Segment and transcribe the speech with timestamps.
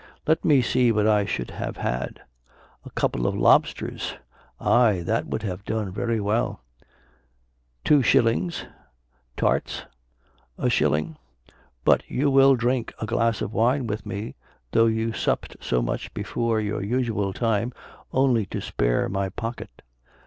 [0.25, 2.23] Let me see what should I have had?
[2.83, 4.15] A couple of lobsters;
[4.59, 6.63] ay, that would have done very well;
[7.83, 8.65] two shillings:
[9.37, 9.85] tarts,
[10.57, 11.17] a shilling.
[11.85, 14.33] But you will drink a glass of wine with me,
[14.71, 17.71] though you supped so much before your usual time
[18.11, 19.83] only to spare my pocket."